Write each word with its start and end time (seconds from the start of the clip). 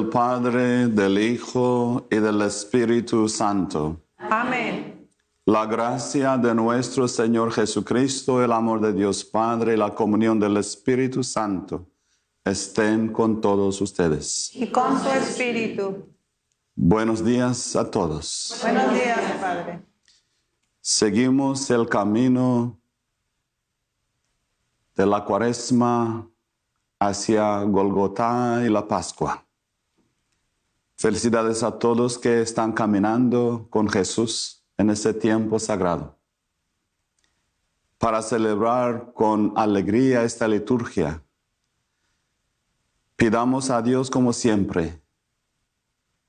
Del 0.00 0.08
Padre, 0.08 0.86
del 0.86 1.18
Hijo 1.18 2.06
y 2.10 2.16
del 2.16 2.40
Espíritu 2.40 3.28
Santo. 3.28 4.00
Amén. 4.16 5.10
La 5.44 5.66
gracia 5.66 6.38
de 6.38 6.54
nuestro 6.54 7.06
Señor 7.06 7.52
Jesucristo, 7.52 8.42
el 8.42 8.50
amor 8.50 8.80
de 8.80 8.94
Dios 8.94 9.22
Padre 9.22 9.74
y 9.74 9.76
la 9.76 9.94
comunión 9.94 10.40
del 10.40 10.56
Espíritu 10.56 11.22
Santo 11.22 11.86
estén 12.42 13.12
con 13.12 13.42
todos 13.42 13.78
ustedes. 13.82 14.50
Y 14.54 14.68
con 14.68 14.98
su 14.98 15.10
espíritu. 15.10 16.08
Buenos 16.74 17.22
días 17.22 17.76
a 17.76 17.90
todos. 17.90 18.58
Buenos 18.62 18.94
días, 18.94 19.20
Padre. 19.38 19.82
Seguimos 20.80 21.70
el 21.70 21.86
camino 21.86 22.80
de 24.96 25.04
la 25.04 25.22
cuaresma 25.26 26.26
hacia 26.98 27.60
Golgotá 27.64 28.62
y 28.64 28.70
la 28.70 28.88
Pascua. 28.88 29.44
Felicidades 31.00 31.62
a 31.62 31.78
todos 31.78 32.18
que 32.18 32.42
están 32.42 32.72
caminando 32.72 33.68
con 33.70 33.88
Jesús 33.88 34.62
en 34.76 34.90
este 34.90 35.14
tiempo 35.14 35.58
sagrado. 35.58 36.18
Para 37.96 38.20
celebrar 38.20 39.14
con 39.14 39.54
alegría 39.56 40.24
esta 40.24 40.46
liturgia, 40.46 41.24
pidamos 43.16 43.70
a 43.70 43.80
Dios 43.80 44.10
como 44.10 44.34
siempre 44.34 45.00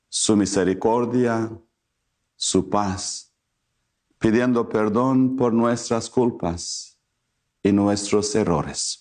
su 0.07 0.37
misericordia, 0.37 1.51
su 2.37 2.69
paz, 2.69 3.33
pidiendo 4.19 4.69
perdón 4.69 5.35
por 5.35 5.51
nuestras 5.51 6.09
culpas 6.09 6.97
y 7.61 7.73
nuestros 7.73 8.33
errores. 8.35 9.00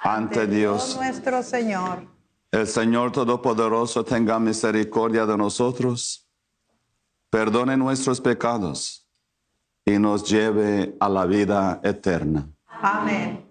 ante 0.00 0.46
Dios. 0.46 0.96
nuestro 0.96 1.42
Señor. 1.42 2.06
El 2.50 2.66
Señor 2.66 3.12
Todopoderoso 3.12 4.04
tenga 4.04 4.40
misericordia 4.40 5.24
de 5.24 5.36
nosotros, 5.36 6.28
perdone 7.30 7.76
nuestros 7.76 8.20
pecados 8.20 9.06
y 9.84 9.98
nos 9.98 10.28
lleve 10.28 10.96
a 10.98 11.08
la 11.08 11.26
vida 11.26 11.80
eterna. 11.84 12.48
Amén. 12.66 13.46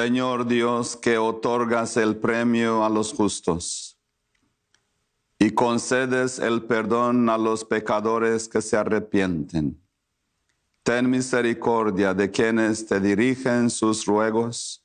Señor 0.00 0.46
Dios, 0.46 0.96
que 0.96 1.18
otorgas 1.18 1.98
el 1.98 2.16
premio 2.16 2.86
a 2.86 2.88
los 2.88 3.12
justos 3.12 3.98
y 5.38 5.50
concedes 5.50 6.38
el 6.38 6.62
perdón 6.62 7.28
a 7.28 7.36
los 7.36 7.66
pecadores 7.66 8.48
que 8.48 8.62
se 8.62 8.78
arrepienten. 8.78 9.78
Ten 10.82 11.10
misericordia 11.10 12.14
de 12.14 12.30
quienes 12.30 12.86
te 12.86 12.98
dirigen 12.98 13.68
sus 13.68 14.06
ruegos, 14.06 14.82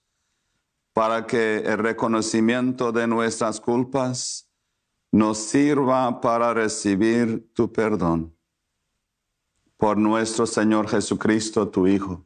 para 0.91 1.25
que 1.25 1.59
el 1.59 1.77
reconocimiento 1.77 2.91
de 2.91 3.07
nuestras 3.07 3.61
culpas 3.61 4.49
nos 5.13 5.37
sirva 5.37 6.19
para 6.19 6.53
recibir 6.53 7.53
tu 7.53 7.71
perdón 7.71 8.35
por 9.77 9.97
nuestro 9.97 10.45
Señor 10.45 10.89
Jesucristo, 10.89 11.69
tu 11.69 11.87
Hijo, 11.87 12.25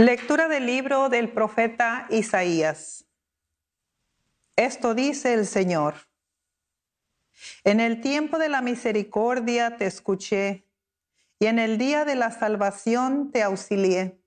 Lectura 0.00 0.46
del 0.46 0.64
libro 0.64 1.08
del 1.08 1.32
profeta 1.32 2.06
Isaías. 2.08 3.04
Esto 4.54 4.94
dice 4.94 5.34
el 5.34 5.44
Señor. 5.44 5.94
En 7.64 7.80
el 7.80 8.00
tiempo 8.00 8.38
de 8.38 8.48
la 8.48 8.62
misericordia 8.62 9.76
te 9.76 9.86
escuché 9.86 10.68
y 11.40 11.46
en 11.46 11.58
el 11.58 11.78
día 11.78 12.04
de 12.04 12.14
la 12.14 12.30
salvación 12.30 13.32
te 13.32 13.42
auxilié. 13.42 14.22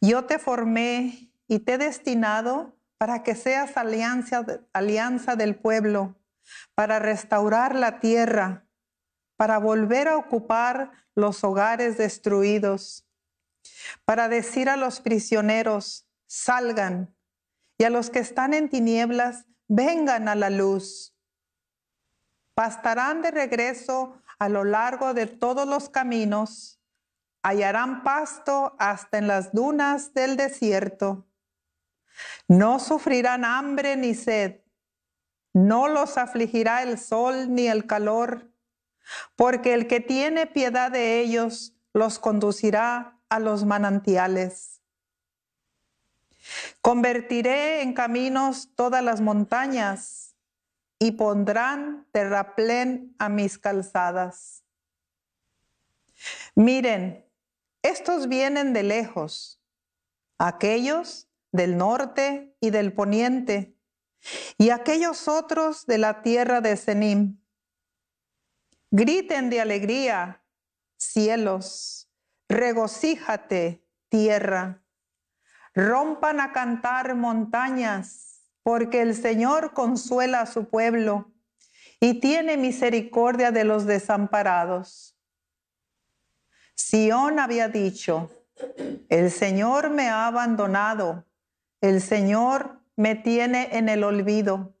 Yo 0.00 0.24
te 0.24 0.40
formé 0.40 1.30
y 1.46 1.60
te 1.60 1.74
he 1.74 1.78
destinado 1.78 2.74
para 2.98 3.22
que 3.22 3.36
seas 3.36 3.76
alianza, 3.76 4.44
alianza 4.72 5.36
del 5.36 5.54
pueblo, 5.54 6.16
para 6.74 6.98
restaurar 6.98 7.76
la 7.76 8.00
tierra, 8.00 8.66
para 9.36 9.58
volver 9.58 10.08
a 10.08 10.16
ocupar 10.16 10.90
los 11.14 11.44
hogares 11.44 11.96
destruidos, 11.96 13.04
para 14.04 14.28
decir 14.28 14.68
a 14.68 14.76
los 14.76 15.00
prisioneros, 15.00 16.06
salgan, 16.26 17.14
y 17.78 17.84
a 17.84 17.90
los 17.90 18.10
que 18.10 18.20
están 18.20 18.54
en 18.54 18.68
tinieblas, 18.68 19.46
vengan 19.68 20.28
a 20.28 20.34
la 20.34 20.50
luz. 20.50 21.16
Pastarán 22.54 23.22
de 23.22 23.30
regreso 23.30 24.20
a 24.38 24.48
lo 24.48 24.64
largo 24.64 25.14
de 25.14 25.26
todos 25.26 25.66
los 25.66 25.88
caminos, 25.88 26.80
hallarán 27.42 28.02
pasto 28.02 28.76
hasta 28.78 29.18
en 29.18 29.26
las 29.26 29.52
dunas 29.52 30.14
del 30.14 30.36
desierto. 30.36 31.26
No 32.46 32.78
sufrirán 32.78 33.44
hambre 33.44 33.96
ni 33.96 34.14
sed, 34.14 34.60
no 35.52 35.88
los 35.88 36.16
afligirá 36.16 36.82
el 36.82 36.98
sol 36.98 37.52
ni 37.54 37.68
el 37.68 37.86
calor, 37.86 38.50
porque 39.36 39.74
el 39.74 39.86
que 39.86 40.00
tiene 40.00 40.46
piedad 40.46 40.90
de 40.90 41.20
ellos 41.20 41.76
los 41.92 42.18
conducirá 42.18 43.13
a 43.34 43.40
los 43.40 43.64
manantiales. 43.64 44.80
Convertiré 46.80 47.82
en 47.82 47.92
caminos 47.92 48.68
todas 48.76 49.02
las 49.02 49.20
montañas 49.20 50.36
y 51.00 51.12
pondrán 51.12 52.06
terraplén 52.12 53.16
a 53.18 53.28
mis 53.28 53.58
calzadas. 53.58 54.62
Miren, 56.54 57.26
estos 57.82 58.28
vienen 58.28 58.72
de 58.72 58.84
lejos, 58.84 59.60
aquellos 60.38 61.26
del 61.50 61.76
norte 61.76 62.56
y 62.60 62.70
del 62.70 62.92
poniente, 62.92 63.76
y 64.58 64.70
aquellos 64.70 65.26
otros 65.26 65.86
de 65.86 65.98
la 65.98 66.22
tierra 66.22 66.60
de 66.60 66.76
Senim. 66.76 67.40
Griten 68.92 69.50
de 69.50 69.60
alegría, 69.60 70.40
cielos, 70.96 72.03
regocíjate, 72.54 73.84
tierra. 74.08 74.82
Rompan 75.74 76.40
a 76.40 76.52
cantar 76.52 77.14
montañas, 77.14 78.48
porque 78.62 79.02
el 79.02 79.14
Señor 79.14 79.74
consuela 79.74 80.40
a 80.40 80.46
su 80.46 80.68
pueblo 80.68 81.32
y 82.00 82.20
tiene 82.20 82.56
misericordia 82.56 83.50
de 83.50 83.64
los 83.64 83.86
desamparados. 83.86 85.18
Sión 86.74 87.38
había 87.38 87.68
dicho, 87.68 88.30
el 89.08 89.30
Señor 89.30 89.90
me 89.90 90.08
ha 90.08 90.26
abandonado, 90.26 91.24
el 91.80 92.00
Señor 92.00 92.80
me 92.96 93.14
tiene 93.14 93.76
en 93.76 93.88
el 93.88 94.04
olvido. 94.04 94.74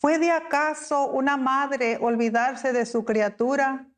¿Puede 0.00 0.30
acaso 0.30 1.06
una 1.06 1.36
madre 1.36 1.98
olvidarse 2.00 2.72
de 2.72 2.86
su 2.86 3.04
criatura 3.04 3.89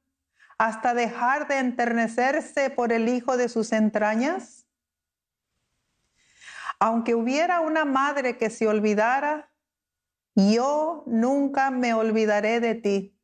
hasta 0.59 0.95
dejar 0.95 1.49
de 1.49 1.59
enternecerse 1.59 2.71
por 2.71 2.93
el 2.93 3.09
hijo 3.09 3.37
de 3.37 3.49
sus 3.49 3.73
entrañas? 3.73 4.67
Aunque 6.79 7.15
hubiera 7.15 7.61
una 7.61 7.85
madre 7.85 8.37
que 8.37 8.51
se 8.51 8.67
olvidara, 8.67 9.51
yo 10.35 11.05
nunca 11.07 11.71
me 11.71 11.95
olvidaré 11.95 12.61
de 12.61 12.75
ti. 12.75 13.19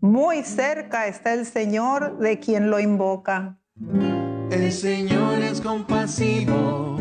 Muy 0.00 0.44
cerca 0.44 1.08
está 1.08 1.34
el 1.34 1.44
Señor 1.44 2.16
de 2.20 2.40
quien 2.40 2.70
lo 2.70 2.80
invoca. 2.80 3.58
El 4.50 4.72
Señor 4.72 5.38
es 5.40 5.60
compasivo 5.60 6.96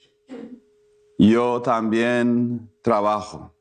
yo 1.18 1.60
también 1.60 2.72
trabajo. 2.80 3.54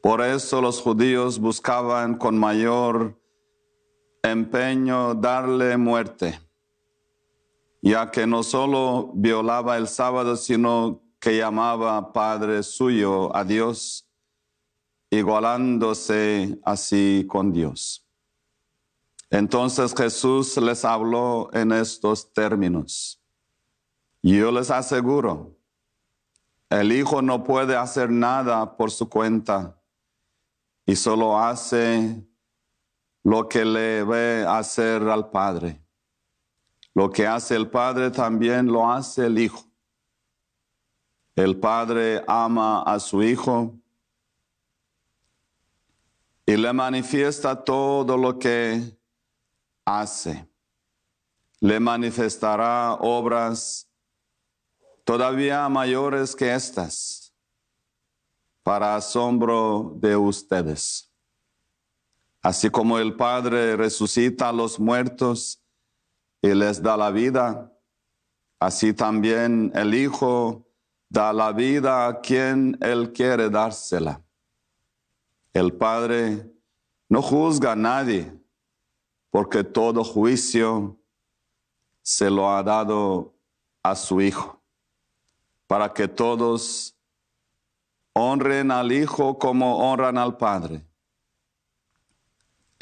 Por 0.00 0.22
eso 0.22 0.62
los 0.62 0.80
judíos 0.80 1.38
buscaban 1.38 2.16
con 2.16 2.38
mayor 2.38 3.21
empeño 4.22 5.14
darle 5.14 5.76
muerte, 5.76 6.40
ya 7.80 8.10
que 8.10 8.26
no 8.26 8.42
solo 8.42 9.10
violaba 9.14 9.76
el 9.76 9.88
sábado, 9.88 10.36
sino 10.36 11.02
que 11.18 11.36
llamaba 11.36 12.12
Padre 12.12 12.62
suyo 12.62 13.34
a 13.34 13.44
Dios, 13.44 14.08
igualándose 15.10 16.58
así 16.64 17.26
con 17.28 17.52
Dios. 17.52 18.06
Entonces 19.28 19.94
Jesús 19.96 20.56
les 20.58 20.84
habló 20.84 21.50
en 21.52 21.72
estos 21.72 22.32
términos. 22.32 23.20
Yo 24.22 24.52
les 24.52 24.70
aseguro, 24.70 25.58
el 26.70 26.92
Hijo 26.92 27.22
no 27.22 27.42
puede 27.42 27.76
hacer 27.76 28.10
nada 28.10 28.76
por 28.76 28.90
su 28.90 29.08
cuenta 29.08 29.80
y 30.86 30.96
solo 30.96 31.38
hace 31.38 32.24
lo 33.24 33.48
que 33.48 33.64
le 33.64 34.04
ve 34.04 34.44
hacer 34.46 35.02
al 35.02 35.30
Padre. 35.30 35.80
Lo 36.94 37.10
que 37.10 37.26
hace 37.26 37.56
el 37.56 37.70
Padre 37.70 38.10
también 38.10 38.66
lo 38.66 38.90
hace 38.90 39.26
el 39.26 39.38
Hijo. 39.38 39.64
El 41.34 41.58
Padre 41.58 42.22
ama 42.26 42.82
a 42.82 43.00
su 43.00 43.22
Hijo 43.22 43.74
y 46.44 46.56
le 46.56 46.72
manifiesta 46.72 47.64
todo 47.64 48.16
lo 48.16 48.38
que 48.38 48.98
hace. 49.84 50.46
Le 51.60 51.78
manifestará 51.78 52.94
obras 52.94 53.88
todavía 55.04 55.68
mayores 55.68 56.34
que 56.34 56.52
estas 56.52 57.32
para 58.62 58.96
asombro 58.96 59.92
de 59.96 60.16
ustedes. 60.16 61.11
Así 62.42 62.70
como 62.70 62.98
el 62.98 63.14
Padre 63.14 63.76
resucita 63.76 64.48
a 64.48 64.52
los 64.52 64.80
muertos 64.80 65.62
y 66.42 66.48
les 66.48 66.82
da 66.82 66.96
la 66.96 67.12
vida, 67.12 67.72
así 68.58 68.92
también 68.92 69.70
el 69.76 69.94
Hijo 69.94 70.66
da 71.08 71.32
la 71.32 71.52
vida 71.52 72.08
a 72.08 72.20
quien 72.20 72.76
Él 72.80 73.12
quiere 73.12 73.48
dársela. 73.48 74.20
El 75.52 75.72
Padre 75.72 76.50
no 77.08 77.22
juzga 77.22 77.72
a 77.72 77.76
nadie, 77.76 78.36
porque 79.30 79.62
todo 79.62 80.02
juicio 80.02 80.98
se 82.02 82.28
lo 82.28 82.50
ha 82.50 82.60
dado 82.64 83.34
a 83.84 83.94
su 83.94 84.20
Hijo, 84.20 84.60
para 85.68 85.92
que 85.92 86.08
todos 86.08 86.96
honren 88.14 88.72
al 88.72 88.90
Hijo 88.90 89.38
como 89.38 89.78
honran 89.78 90.18
al 90.18 90.36
Padre. 90.36 90.84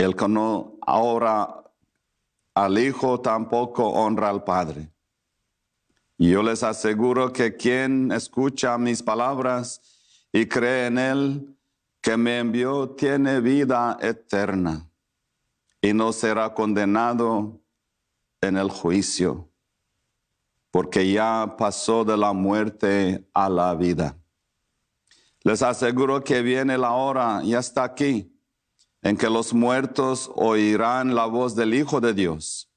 El 0.00 0.16
que 0.16 0.26
no 0.28 0.78
honra 0.86 1.62
al 2.54 2.78
Hijo 2.78 3.20
tampoco 3.20 3.86
honra 3.86 4.30
al 4.30 4.44
Padre. 4.44 4.90
Yo 6.16 6.42
les 6.42 6.62
aseguro 6.62 7.34
que 7.34 7.54
quien 7.54 8.10
escucha 8.10 8.78
mis 8.78 9.02
palabras 9.02 9.82
y 10.32 10.46
cree 10.46 10.86
en 10.86 10.96
Él 10.96 11.56
que 12.00 12.16
me 12.16 12.38
envió 12.38 12.88
tiene 12.88 13.42
vida 13.42 13.98
eterna 14.00 14.88
y 15.82 15.92
no 15.92 16.14
será 16.14 16.54
condenado 16.54 17.60
en 18.40 18.56
el 18.56 18.70
juicio, 18.70 19.50
porque 20.70 21.12
ya 21.12 21.56
pasó 21.58 22.06
de 22.06 22.16
la 22.16 22.32
muerte 22.32 23.28
a 23.34 23.50
la 23.50 23.74
vida. 23.74 24.16
Les 25.42 25.62
aseguro 25.62 26.24
que 26.24 26.40
viene 26.40 26.78
la 26.78 26.92
hora, 26.92 27.42
ya 27.44 27.58
está 27.58 27.84
aquí, 27.84 28.29
en 29.02 29.16
que 29.16 29.30
los 29.30 29.54
muertos 29.54 30.30
oirán 30.34 31.14
la 31.14 31.26
voz 31.26 31.54
del 31.54 31.74
Hijo 31.74 32.00
de 32.00 32.14
Dios, 32.14 32.70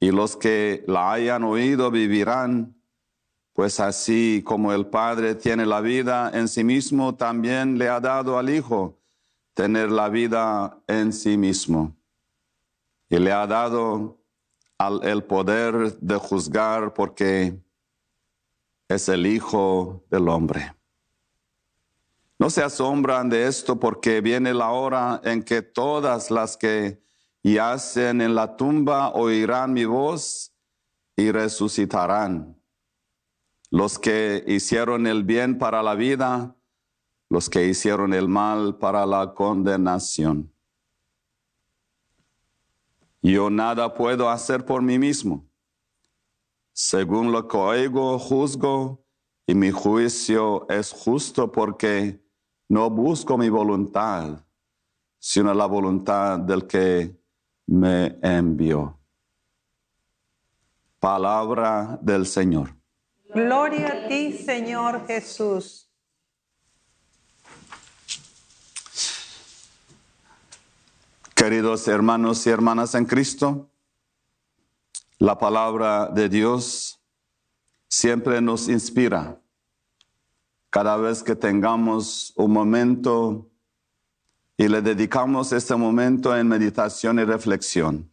y 0.00 0.10
los 0.10 0.36
que 0.36 0.84
la 0.88 1.12
hayan 1.12 1.44
oído 1.44 1.90
vivirán, 1.92 2.74
pues 3.52 3.78
así 3.78 4.42
como 4.44 4.72
el 4.72 4.86
Padre 4.86 5.36
tiene 5.36 5.64
la 5.64 5.80
vida 5.80 6.30
en 6.34 6.48
sí 6.48 6.64
mismo, 6.64 7.14
también 7.14 7.78
le 7.78 7.88
ha 7.88 8.00
dado 8.00 8.36
al 8.36 8.50
Hijo 8.50 8.98
tener 9.54 9.90
la 9.90 10.08
vida 10.08 10.82
en 10.88 11.12
sí 11.12 11.36
mismo. 11.36 11.96
Y 13.08 13.18
le 13.18 13.30
ha 13.30 13.46
dado 13.46 14.18
al, 14.78 15.04
el 15.04 15.22
poder 15.22 15.96
de 16.00 16.16
juzgar 16.16 16.94
porque 16.94 17.60
es 18.88 19.08
el 19.08 19.26
Hijo 19.26 20.04
del 20.10 20.28
Hombre. 20.28 20.74
No 22.42 22.50
se 22.50 22.60
asombran 22.60 23.28
de 23.28 23.46
esto 23.46 23.78
porque 23.78 24.20
viene 24.20 24.52
la 24.52 24.70
hora 24.70 25.20
en 25.22 25.44
que 25.44 25.62
todas 25.62 26.28
las 26.28 26.56
que 26.56 27.00
yacen 27.40 28.20
en 28.20 28.34
la 28.34 28.56
tumba 28.56 29.12
oirán 29.12 29.72
mi 29.72 29.84
voz 29.84 30.52
y 31.14 31.30
resucitarán. 31.30 32.60
Los 33.70 33.96
que 33.96 34.42
hicieron 34.48 35.06
el 35.06 35.22
bien 35.22 35.56
para 35.56 35.84
la 35.84 35.94
vida, 35.94 36.56
los 37.30 37.48
que 37.48 37.68
hicieron 37.68 38.12
el 38.12 38.26
mal 38.26 38.76
para 38.76 39.06
la 39.06 39.34
condenación. 39.34 40.52
Yo 43.22 43.50
nada 43.50 43.94
puedo 43.94 44.28
hacer 44.28 44.66
por 44.66 44.82
mí 44.82 44.98
mismo. 44.98 45.48
Según 46.72 47.30
lo 47.30 47.46
que 47.46 47.56
oigo, 47.56 48.18
juzgo, 48.18 49.06
y 49.46 49.54
mi 49.54 49.70
juicio 49.70 50.66
es 50.68 50.90
justo 50.90 51.52
porque 51.52 52.21
no 52.72 52.88
busco 52.88 53.36
mi 53.36 53.50
voluntad, 53.50 54.46
sino 55.18 55.52
la 55.52 55.66
voluntad 55.66 56.38
del 56.38 56.66
que 56.66 57.14
me 57.66 58.18
envió. 58.22 58.98
Palabra 60.98 61.98
del 62.00 62.24
Señor. 62.24 62.74
Gloria 63.34 63.88
a 63.88 64.08
ti, 64.08 64.32
Señor 64.32 65.06
Jesús. 65.06 65.90
Queridos 71.34 71.86
hermanos 71.88 72.46
y 72.46 72.50
hermanas 72.50 72.94
en 72.94 73.04
Cristo, 73.04 73.68
la 75.18 75.38
palabra 75.38 76.06
de 76.06 76.30
Dios 76.30 76.98
siempre 77.86 78.40
nos 78.40 78.70
inspira 78.70 79.41
cada 80.72 80.96
vez 80.96 81.22
que 81.22 81.36
tengamos 81.36 82.32
un 82.34 82.50
momento 82.50 83.46
y 84.56 84.68
le 84.68 84.80
dedicamos 84.80 85.52
este 85.52 85.76
momento 85.76 86.34
en 86.34 86.48
meditación 86.48 87.18
y 87.18 87.24
reflexión. 87.24 88.10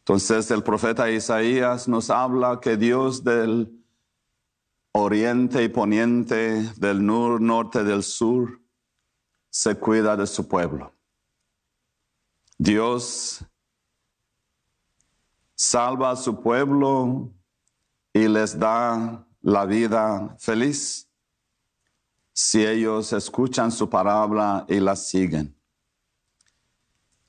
Entonces 0.00 0.50
el 0.50 0.62
profeta 0.62 1.10
Isaías 1.10 1.88
nos 1.88 2.10
habla 2.10 2.60
que 2.60 2.76
Dios 2.76 3.24
del 3.24 3.72
oriente 4.92 5.62
y 5.62 5.70
poniente, 5.70 6.74
del 6.76 7.04
nur, 7.04 7.40
norte, 7.40 7.84
del 7.84 8.02
sur, 8.02 8.60
se 9.48 9.76
cuida 9.76 10.14
de 10.14 10.26
su 10.26 10.46
pueblo. 10.46 10.92
Dios 12.58 13.42
salva 15.54 16.10
a 16.10 16.16
su 16.16 16.42
pueblo 16.42 17.32
y 18.12 18.28
les 18.28 18.58
da 18.58 19.24
la 19.40 19.64
vida 19.66 20.36
feliz 20.38 21.08
si 22.32 22.64
ellos 22.64 23.12
escuchan 23.12 23.72
su 23.72 23.90
palabra 23.90 24.64
y 24.68 24.78
la 24.78 24.94
siguen. 24.94 25.56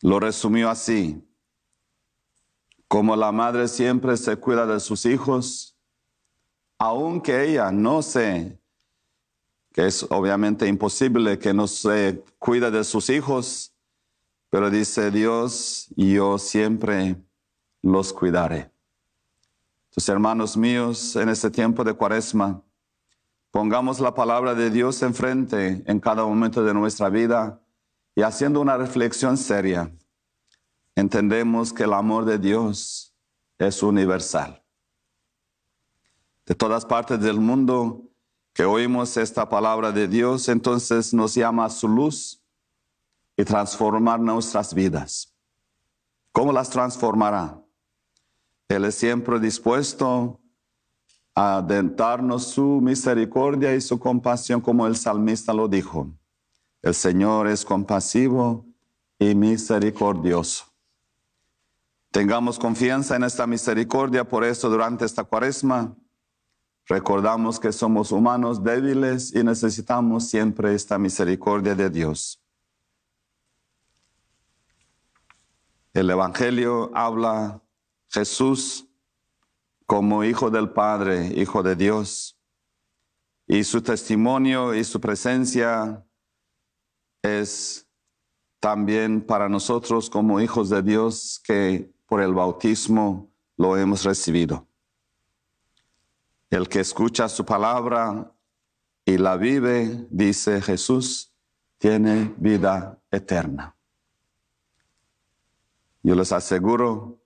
Lo 0.02 0.20
resumió 0.20 0.70
así. 0.70 1.26
Como 2.88 3.16
la 3.16 3.32
madre 3.32 3.68
siempre 3.68 4.18
se 4.18 4.36
cuida 4.36 4.66
de 4.66 4.80
sus 4.80 5.06
hijos, 5.06 5.78
aunque 6.78 7.44
ella 7.44 7.72
no 7.72 8.02
se, 8.02 8.60
que 9.74 9.88
es 9.88 10.06
obviamente 10.10 10.68
imposible 10.68 11.38
que 11.38 11.54
no 11.54 11.68
se 11.68 12.24
cuide 12.38 12.72
de 12.72 12.84
sus 12.84 13.10
hijos, 13.10 13.76
pero 14.50 14.70
dice 14.70 15.12
Dios, 15.12 15.88
yo 15.96 16.38
siempre 16.38 17.16
los 17.82 18.14
cuidaré. 18.14 18.72
Tus 19.92 20.08
hermanos 20.08 20.56
míos, 20.56 21.16
en 21.16 21.30
este 21.30 21.50
tiempo 21.50 21.84
de 21.84 21.94
cuaresma, 21.94 22.64
pongamos 23.50 24.00
la 24.00 24.14
palabra 24.14 24.54
de 24.54 24.70
Dios 24.70 25.02
enfrente 25.02 25.84
en 25.88 26.00
cada 26.00 26.24
momento 26.24 26.64
de 26.64 26.74
nuestra 26.74 27.10
vida 27.10 27.60
y 28.16 28.22
haciendo 28.22 28.62
una 28.62 28.78
reflexión 28.78 29.36
seria, 29.38 29.92
entendemos 30.96 31.74
que 31.74 31.84
el 31.84 31.94
amor 31.94 32.26
de 32.26 32.38
Dios 32.38 33.16
es 33.58 33.82
universal. 33.82 34.64
De 36.46 36.54
todas 36.54 36.86
partes 36.86 37.20
del 37.20 37.40
mundo 37.40 38.04
que 38.54 38.66
oímos 38.66 39.18
esta 39.18 39.50
palabra 39.50 39.92
de 39.92 40.08
Dios, 40.08 40.50
entonces 40.50 41.14
nos 41.14 41.34
llama 41.34 41.66
a 41.66 41.70
su 41.70 41.88
luz 41.88 42.44
y 43.38 43.44
transformar 43.44 44.20
nuestras 44.20 44.74
vidas. 44.74 45.34
¿Cómo 46.32 46.52
las 46.52 46.70
transformará? 46.70 47.59
Él 48.70 48.86
es 48.86 48.96
siempre 48.96 49.40
dispuesto 49.40 50.40
a 51.34 51.66
darnos 51.66 52.48
su 52.50 52.80
misericordia 52.82 53.74
y 53.74 53.82
su 53.82 54.00
compasión 54.00 54.62
como 54.62 54.86
el 54.86 54.96
salmista 54.96 55.54
lo 55.54 55.68
dijo. 55.68 56.14
El 56.84 56.94
Señor 56.94 57.48
es 57.48 57.66
compasivo 57.66 58.68
y 59.18 59.34
misericordioso. 59.34 60.66
Tengamos 62.12 62.60
confianza 62.60 63.16
en 63.16 63.24
esta 63.24 63.48
misericordia, 63.48 64.24
por 64.24 64.44
eso 64.44 64.70
durante 64.70 65.04
esta 65.04 65.24
cuaresma 65.24 65.96
recordamos 66.86 67.60
que 67.60 67.72
somos 67.72 68.12
humanos 68.12 68.64
débiles 68.64 69.34
y 69.36 69.44
necesitamos 69.44 70.28
siempre 70.28 70.76
esta 70.76 70.98
misericordia 70.98 71.74
de 71.74 71.90
Dios. 71.90 72.40
El 75.94 76.10
Evangelio 76.10 76.92
habla 76.94 77.62
Jesús 78.10 78.88
como 79.86 80.24
hijo 80.24 80.50
del 80.50 80.70
Padre, 80.70 81.34
hijo 81.36 81.64
de 81.64 81.76
Dios, 81.76 82.38
y 83.48 83.64
su 83.64 83.82
testimonio 83.82 84.76
y 84.76 84.84
su 84.84 85.02
presencia 85.02 86.06
es 87.24 87.88
también 88.60 89.22
para 89.22 89.50
nosotros 89.50 90.10
como 90.10 90.40
hijos 90.40 90.70
de 90.70 90.84
Dios 90.84 91.42
que 91.44 91.92
por 92.06 92.22
el 92.22 92.34
bautismo 92.34 93.32
lo 93.58 93.78
hemos 93.78 94.04
recibido. 94.04 94.68
El 96.50 96.68
que 96.68 96.80
escucha 96.80 97.30
su 97.30 97.46
palabra 97.46 98.32
y 99.06 99.18
la 99.18 99.38
vive, 99.38 100.08
dice 100.10 100.62
Jesús, 100.62 101.34
tiene 101.78 102.34
vida 102.38 103.00
eterna. 103.12 103.76
Yo 106.04 106.16
les 106.16 106.32
aseguro 106.32 107.19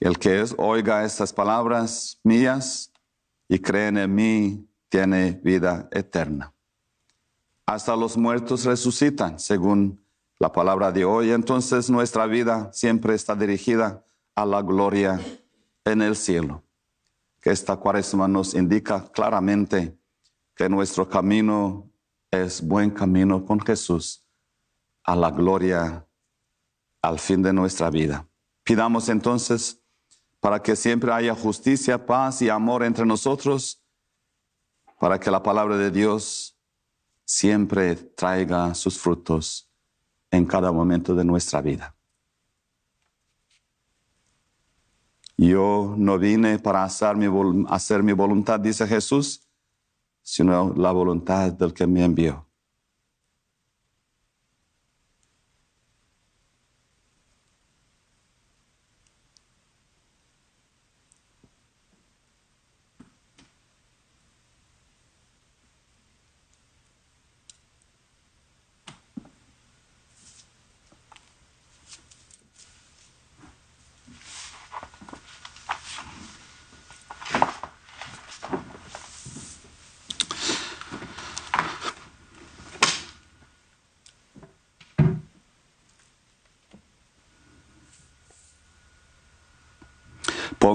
el 0.00 0.18
que 0.18 0.40
es, 0.40 0.54
oiga 0.58 1.04
estas 1.04 1.32
palabras 1.32 2.18
mías 2.24 2.92
y 3.48 3.58
cree 3.58 3.88
en 3.88 4.14
mí, 4.14 4.66
tiene 4.88 5.32
vida 5.32 5.88
eterna. 5.92 6.52
Hasta 7.66 7.94
los 7.94 8.16
muertos 8.16 8.64
resucitan, 8.64 9.38
según 9.38 10.04
la 10.40 10.50
palabra 10.50 10.90
de 10.90 11.04
hoy. 11.04 11.30
Entonces 11.30 11.88
nuestra 11.90 12.26
vida 12.26 12.70
siempre 12.72 13.14
está 13.14 13.36
dirigida 13.36 14.04
a 14.34 14.44
la 14.44 14.62
gloria 14.62 15.20
en 15.84 16.02
el 16.02 16.16
cielo. 16.16 16.64
Que 17.40 17.50
esta 17.50 17.76
cuaresma 17.76 18.26
nos 18.26 18.54
indica 18.54 19.04
claramente 19.12 19.96
que 20.56 20.68
nuestro 20.68 21.08
camino 21.08 21.90
es 22.30 22.66
buen 22.66 22.90
camino 22.90 23.44
con 23.44 23.60
Jesús 23.60 24.24
a 25.04 25.14
la 25.14 25.30
gloria 25.30 26.06
al 27.02 27.18
fin 27.18 27.42
de 27.42 27.52
nuestra 27.52 27.90
vida. 27.90 28.26
Pidamos 28.64 29.08
entonces 29.08 29.79
para 30.40 30.62
que 30.62 30.74
siempre 30.74 31.12
haya 31.12 31.34
justicia, 31.34 32.04
paz 32.04 32.42
y 32.42 32.48
amor 32.48 32.82
entre 32.82 33.04
nosotros, 33.04 33.82
para 34.98 35.20
que 35.20 35.30
la 35.30 35.42
palabra 35.42 35.76
de 35.76 35.90
Dios 35.90 36.58
siempre 37.24 37.94
traiga 37.94 38.74
sus 38.74 38.98
frutos 38.98 39.70
en 40.30 40.46
cada 40.46 40.72
momento 40.72 41.14
de 41.14 41.24
nuestra 41.24 41.60
vida. 41.60 41.94
Yo 45.36 45.94
no 45.96 46.18
vine 46.18 46.58
para 46.58 46.84
hacer 46.84 47.16
mi, 47.16 47.26
hacer 47.68 48.02
mi 48.02 48.12
voluntad, 48.12 48.60
dice 48.60 48.86
Jesús, 48.86 49.48
sino 50.22 50.74
la 50.74 50.92
voluntad 50.92 51.52
del 51.52 51.72
que 51.72 51.86
me 51.86 52.04
envió. 52.04 52.49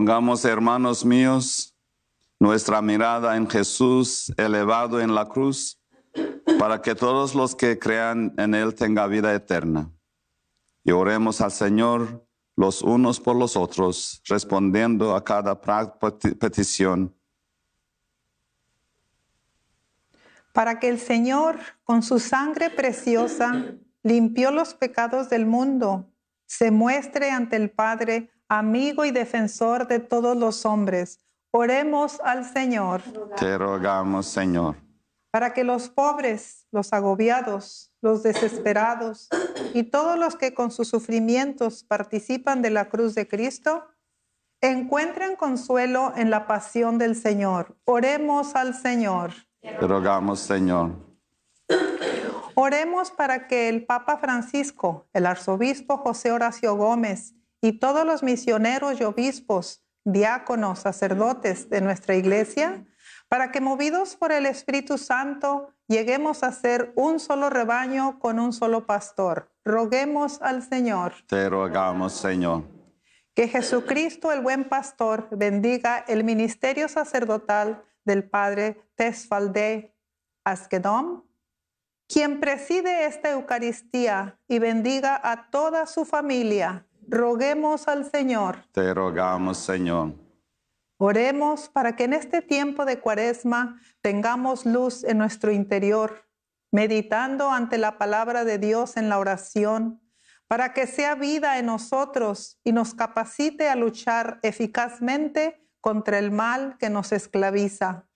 Pongamos, 0.06 0.46
hermanos 0.46 1.04
míos, 1.04 1.76
nuestra 2.40 2.80
mirada 2.80 3.38
en 3.38 3.50
Jesús 3.50 4.32
elevado 4.38 5.02
en 5.02 5.16
la 5.16 5.26
cruz, 5.26 5.82
para 6.60 6.80
que 6.80 6.94
todos 6.94 7.34
los 7.34 7.56
que 7.56 7.80
crean 7.80 8.32
en 8.38 8.54
Él 8.54 8.76
tengan 8.76 9.10
vida 9.10 9.34
eterna. 9.34 9.92
Y 10.84 10.92
oremos 10.92 11.42
al 11.42 11.52
Señor 11.52 12.24
los 12.56 12.84
unos 12.84 13.20
por 13.20 13.36
los 13.36 13.58
otros, 13.58 14.22
respondiendo 14.26 15.16
a 15.16 15.24
cada 15.24 15.60
petición. 15.60 17.12
Para 20.54 20.80
que 20.80 20.90
el 20.90 21.00
Señor, 21.00 21.58
con 21.84 22.04
su 22.04 22.20
sangre 22.20 22.70
preciosa, 22.70 23.74
limpió 24.04 24.52
los 24.52 24.76
pecados 24.76 25.32
del 25.32 25.48
mundo, 25.48 26.08
se 26.46 26.70
muestre 26.70 27.32
ante 27.32 27.56
el 27.56 27.72
Padre 27.72 28.30
amigo 28.48 29.06
y 29.06 29.12
defensor 29.12 29.88
de 29.88 30.00
todos 30.00 30.38
los 30.38 30.66
hombres. 30.66 31.20
Oremos 31.52 32.20
al 32.24 32.46
Señor. 32.46 33.02
Te 33.38 33.58
rogamos, 33.58 34.26
Señor. 34.28 34.76
Para 35.32 35.54
que 35.54 35.64
los 35.64 35.90
pobres, 35.90 36.66
los 36.72 36.94
agobiados, 36.94 37.92
los 38.02 38.24
desesperados 38.24 39.30
y 39.74 39.84
todos 39.84 40.18
los 40.18 40.36
que 40.36 40.54
con 40.54 40.72
sus 40.72 40.88
sufrimientos 40.88 41.84
participan 41.84 42.62
de 42.62 42.70
la 42.70 42.90
cruz 42.90 43.16
de 43.16 43.28
Cristo, 43.28 43.86
encuentren 44.62 45.36
consuelo 45.36 46.14
en 46.16 46.30
la 46.30 46.48
pasión 46.48 46.98
del 46.98 47.16
Señor. 47.16 47.76
Oremos 47.84 48.56
al 48.56 48.74
Señor. 48.74 49.34
Te 49.62 49.88
rogamos, 49.88 50.40
Señor. 50.40 50.92
Oremos 52.54 53.12
para 53.12 53.48
que 53.48 53.68
el 53.68 53.86
Papa 53.86 54.18
Francisco, 54.18 55.08
el 55.12 55.26
arzobispo 55.26 55.98
José 55.98 56.32
Horacio 56.32 56.76
Gómez 56.76 57.36
y 57.66 57.72
todos 57.72 58.06
los 58.06 58.22
misioneros 58.22 59.02
y 59.02 59.04
obispos, 59.04 59.84
diáconos, 60.04 60.78
sacerdotes 60.78 61.68
de 61.68 61.82
nuestra 61.82 62.16
iglesia, 62.16 62.86
para 63.28 63.52
que 63.52 63.60
movidos 63.60 64.16
por 64.16 64.32
el 64.32 64.46
Espíritu 64.46 65.00
Santo 65.00 65.74
lleguemos 65.88 66.44
a 66.44 66.52
ser 66.52 66.94
un 66.96 67.20
solo 67.20 67.50
rebaño 67.50 68.20
con 68.20 68.38
un 68.38 68.54
solo 68.54 68.86
pastor. 68.86 69.52
Roguemos 69.64 70.44
al 70.44 70.62
Señor. 70.62 71.16
Te 71.26 71.50
rogamos, 71.50 72.14
Señor. 72.14 72.66
Que 73.34 73.48
Jesucristo, 73.48 74.32
el 74.32 74.42
buen 74.42 74.70
pastor, 74.70 75.28
bendiga 75.32 76.06
el 76.08 76.24
ministerio 76.24 76.88
sacerdotal 76.88 77.84
del 78.04 78.30
Padre 78.30 78.80
Tesfalde 78.94 79.96
Askedom, 80.44 81.24
quien 82.08 82.40
preside 82.40 83.08
esta 83.08 83.32
Eucaristía 83.32 84.38
y 84.48 84.60
bendiga 84.60 85.20
a 85.24 85.50
toda 85.50 85.88
su 85.88 86.06
familia 86.06 86.86
Roguemos 87.08 87.88
al 87.88 88.10
Señor. 88.10 88.66
Te 88.72 88.94
rogamos, 88.94 89.58
Señor. 89.58 90.14
Oremos 90.98 91.70
para 91.70 91.96
que 91.96 92.06
en 92.06 92.14
este 92.14 92.42
tiempo 92.42 92.86
de 92.86 93.00
cuaresma 93.00 93.80
tengamos 94.02 94.66
luz 94.66 95.04
en 95.04 95.18
nuestro 95.18 95.52
interior, 95.52 96.26
meditando 96.72 97.52
ante 97.52 97.78
la 97.78 97.98
palabra 97.98 98.46
de 98.46 98.58
Dios 98.58 98.98
en 98.98 99.10
la 99.10 99.20
oración, 99.20 100.02
para 100.48 100.74
que 100.74 100.88
sea 100.88 101.16
vida 101.16 101.60
en 101.60 101.66
nosotros 101.66 102.60
y 102.64 102.72
nos 102.72 102.94
capacite 102.94 103.68
a 103.68 103.76
luchar 103.76 104.40
eficazmente 104.42 105.68
contra 105.82 106.18
el 106.18 106.32
mal 106.32 106.78
que 106.78 106.90
nos 106.90 107.12
esclaviza. 107.12 108.08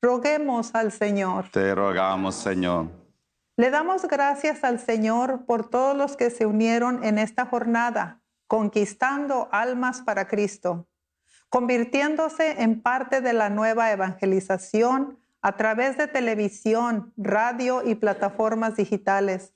Roguemos 0.00 0.74
al 0.74 0.92
Señor. 0.92 1.50
Te 1.50 1.74
rogamos, 1.74 2.34
Señor. 2.34 3.03
Le 3.56 3.70
damos 3.70 4.02
gracias 4.08 4.64
al 4.64 4.80
Señor 4.80 5.46
por 5.46 5.70
todos 5.70 5.96
los 5.96 6.16
que 6.16 6.30
se 6.30 6.44
unieron 6.44 7.04
en 7.04 7.18
esta 7.18 7.46
jornada, 7.46 8.20
conquistando 8.48 9.48
almas 9.52 10.02
para 10.02 10.26
Cristo, 10.26 10.88
convirtiéndose 11.50 12.62
en 12.62 12.82
parte 12.82 13.20
de 13.20 13.32
la 13.32 13.50
nueva 13.50 13.92
evangelización 13.92 15.20
a 15.40 15.56
través 15.56 15.96
de 15.96 16.08
televisión, 16.08 17.12
radio 17.16 17.82
y 17.86 17.94
plataformas 17.94 18.74
digitales. 18.74 19.54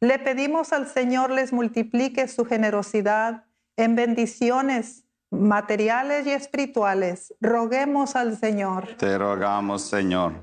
Le 0.00 0.18
pedimos 0.18 0.74
al 0.74 0.86
Señor 0.86 1.30
les 1.30 1.52
multiplique 1.52 2.28
su 2.28 2.44
generosidad 2.44 3.46
en 3.76 3.96
bendiciones 3.96 5.04
materiales 5.30 6.26
y 6.26 6.32
espirituales. 6.32 7.34
Roguemos 7.40 8.14
al 8.14 8.36
Señor. 8.36 8.96
Te 8.98 9.16
rogamos, 9.16 9.82
Señor. 9.82 10.34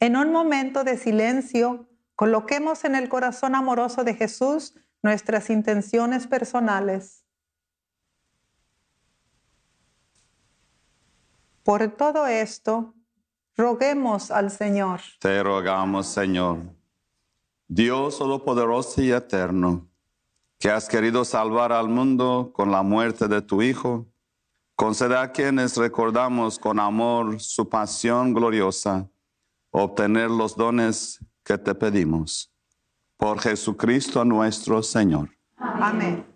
En 0.00 0.16
un 0.16 0.32
momento 0.32 0.82
de 0.84 0.96
silencio, 0.96 1.88
Coloquemos 2.16 2.86
en 2.86 2.94
el 2.94 3.10
corazón 3.10 3.54
amoroso 3.54 4.02
de 4.02 4.14
Jesús 4.14 4.74
nuestras 5.02 5.50
intenciones 5.50 6.26
personales. 6.26 7.22
Por 11.62 11.86
todo 11.88 12.26
esto, 12.26 12.94
roguemos 13.54 14.30
al 14.30 14.50
Señor. 14.50 15.00
Te 15.20 15.42
rogamos, 15.42 16.06
Señor, 16.06 16.60
Dios 17.68 18.18
Todopoderoso 18.18 19.02
y 19.02 19.12
Eterno, 19.12 19.86
que 20.58 20.70
has 20.70 20.88
querido 20.88 21.22
salvar 21.24 21.70
al 21.70 21.90
mundo 21.90 22.50
con 22.54 22.70
la 22.70 22.82
muerte 22.82 23.28
de 23.28 23.42
tu 23.42 23.60
Hijo, 23.60 24.06
conceda 24.74 25.20
a 25.20 25.32
quienes 25.32 25.76
recordamos 25.76 26.58
con 26.58 26.80
amor 26.80 27.40
su 27.40 27.68
pasión 27.68 28.32
gloriosa, 28.32 29.10
obtener 29.70 30.30
los 30.30 30.56
dones 30.56 31.20
que 31.46 31.56
te 31.56 31.74
pedimos. 31.74 32.52
Por 33.16 33.40
Jesucristo 33.40 34.24
nuestro 34.24 34.82
Señor. 34.82 35.30
Amén. 35.56 36.26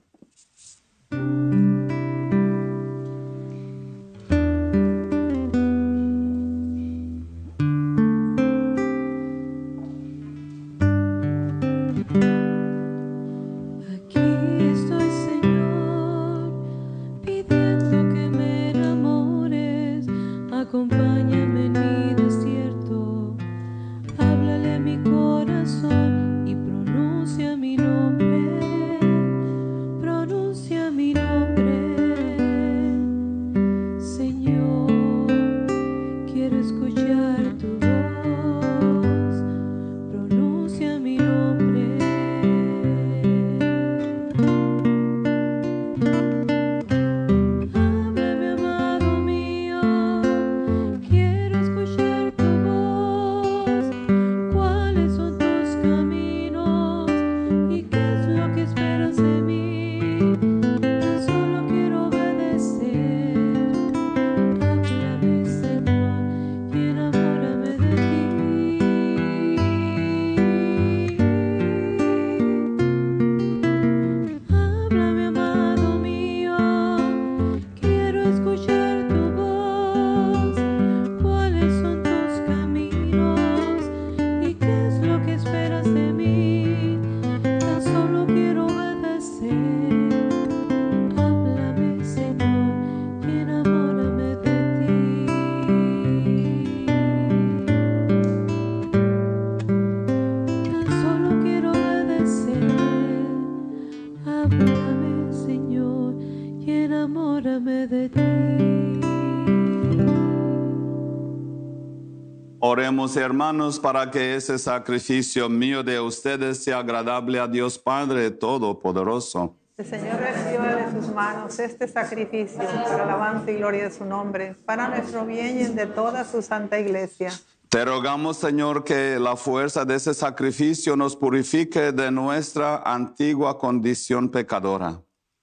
Oremos 113.11 113.25
hermanos 113.25 113.81
para 113.81 114.09
que 114.09 114.37
ese 114.37 114.57
sacrificio 114.57 115.49
mío 115.49 115.83
de 115.83 115.99
ustedes 115.99 116.63
sea 116.63 116.79
agradable 116.79 117.41
a 117.41 117.49
Dios 117.49 117.77
Padre 117.77 118.31
Todopoderoso. 118.31 119.57
El 119.77 119.85
Señor 119.85 120.21
reciba 120.21 120.77
de 120.77 120.93
sus 120.93 121.13
manos 121.13 121.59
este 121.59 121.89
sacrificio 121.89 122.63
para 122.63 123.03
alabanza 123.03 123.51
y 123.51 123.57
gloria 123.57 123.85
de 123.85 123.91
su 123.91 124.05
nombre, 124.05 124.55
para 124.65 124.87
nuestro 124.87 125.27
bien 125.27 125.59
y 125.59 125.63
el 125.63 125.75
de 125.75 125.87
toda 125.87 126.25
su 126.25 126.41
santa 126.41 126.79
iglesia. 126.79 127.33
Te 127.69 127.85
rogamos, 127.85 128.37
Señor, 128.37 128.85
que 128.85 129.19
la 129.19 129.35
fuerza 129.35 129.85
de 129.85 129.97
ese 129.97 130.15
sacrificio 130.15 130.95
nos 130.95 131.17
purifique 131.17 131.91
de 131.91 132.13
nuestra 132.13 132.77
antigua 132.77 133.59
condición 133.59 134.29
pecadora 134.29 135.03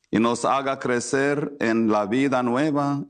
y 0.09 0.19
nos 0.19 0.45
haga 0.45 0.79
crecer 0.79 1.51
en 1.59 1.89
la 1.89 2.05
vida 2.05 2.41
nueva 2.43 3.03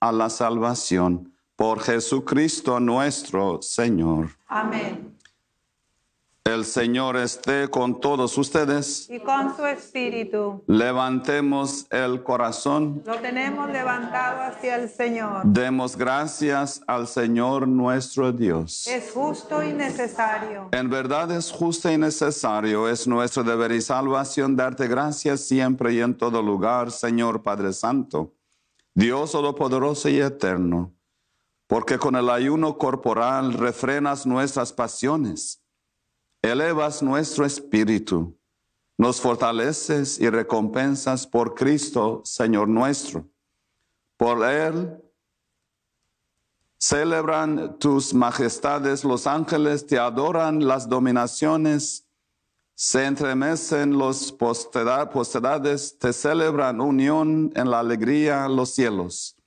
a 0.00 0.10
la 0.10 0.28
salvación. 0.30 1.32
Por 1.60 1.80
Jesucristo 1.80 2.80
nuestro 2.80 3.60
Señor. 3.60 4.30
Amén. 4.48 5.14
El 6.42 6.64
Señor 6.64 7.18
esté 7.18 7.68
con 7.68 8.00
todos 8.00 8.38
ustedes. 8.38 9.10
Y 9.10 9.20
con 9.20 9.54
su 9.54 9.66
espíritu 9.66 10.64
Levantemos 10.66 11.86
el 11.90 12.22
corazón. 12.22 13.02
lo 13.04 13.14
tenemos 13.16 13.68
levantado 13.68 14.40
hacia 14.40 14.76
el 14.76 14.88
Señor. 14.88 15.42
Demos 15.44 15.98
gracias 15.98 16.80
al 16.86 17.06
Señor 17.06 17.68
nuestro 17.68 18.32
Dios. 18.32 18.86
Es 18.86 19.10
justo 19.12 19.62
y 19.62 19.74
necesario. 19.74 20.70
En 20.72 20.88
verdad 20.88 21.30
es 21.30 21.52
justo 21.52 21.92
y 21.92 21.98
necesario, 21.98 22.88
es 22.88 23.06
nuestro 23.06 23.44
deber 23.44 23.72
y 23.72 23.82
salvación 23.82 24.56
darte 24.56 24.88
gracias 24.88 25.42
siempre 25.42 25.92
y 25.92 26.00
en 26.00 26.16
todo 26.16 26.40
lugar, 26.40 26.90
Señor 26.90 27.42
Padre 27.42 27.74
Santo, 27.74 28.32
Dios 28.94 29.32
Todopoderoso 29.32 30.08
y 30.08 30.22
Eterno, 30.22 30.94
porque 31.70 31.98
con 31.98 32.16
el 32.16 32.28
ayuno 32.28 32.76
corporal 32.78 33.52
refrenas 33.52 34.26
nuestras 34.26 34.72
pasiones, 34.72 35.62
elevas 36.42 37.00
nuestro 37.00 37.46
espíritu, 37.46 38.36
nos 38.98 39.20
fortaleces 39.20 40.18
y 40.18 40.28
recompensas 40.28 41.28
por 41.28 41.54
Cristo, 41.54 42.22
Señor 42.24 42.66
nuestro. 42.66 43.24
Por 44.16 44.44
Él 44.44 45.00
celebran 46.76 47.78
tus 47.78 48.12
majestades, 48.14 49.04
los 49.04 49.28
ángeles 49.28 49.86
te 49.86 49.96
adoran, 49.96 50.66
las 50.66 50.88
dominaciones 50.88 52.04
se 52.74 53.04
entremecen, 53.04 53.96
los 53.96 54.32
posteridades 54.32 55.96
te 56.00 56.12
celebran 56.12 56.80
unión 56.80 57.52
en 57.54 57.70
la 57.70 57.78
alegría, 57.78 58.48
los 58.48 58.70
cielos. 58.70 59.39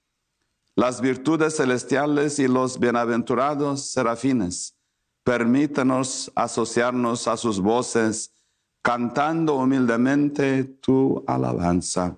Las 0.76 1.02
virtudes 1.02 1.58
celestiales 1.58 2.40
y 2.40 2.48
los 2.48 2.80
bienaventurados 2.80 3.92
serafines, 3.92 4.76
permítanos 5.24 6.32
asociarnos 6.34 7.28
a 7.28 7.38
sus 7.38 7.60
voces, 7.60 8.34
cantando 8.82 9.58
humildemente 9.58 10.64
tu 10.64 11.24
alabanza. 11.28 12.18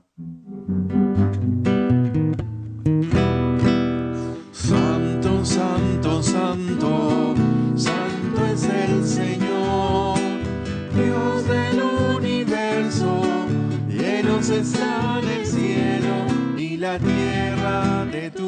Santo, 4.53 5.43
santo, 5.43 6.23
santo, 6.23 7.35
santo 7.75 8.45
es 8.53 8.63
el 8.63 9.05
Señor, 9.05 10.17
Dios 10.95 11.45
del 11.45 11.81
universo, 12.17 13.21
llenos 13.89 14.47
están 14.47 15.25
el 15.25 15.45
cielo 15.45 16.57
y 16.57 16.77
la 16.77 16.97
tierra 16.97 18.05
de 18.05 18.31
tu 18.31 18.44